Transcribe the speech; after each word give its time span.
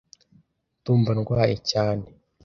Ndumva 0.79 1.11
ndwaye 1.19 1.55
cyane.. 1.71 2.05